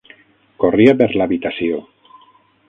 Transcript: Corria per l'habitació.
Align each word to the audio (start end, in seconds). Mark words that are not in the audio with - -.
Corria 0.63 0.95
per 1.01 1.09
l'habitació. 1.21 1.79